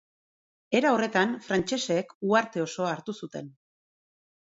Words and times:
Era 0.79 0.93
horretan, 0.95 1.35
frantsesek 1.49 2.17
uharte 2.31 2.67
osoa 2.67 2.91
hartu 2.97 3.19
zuten. 3.25 3.57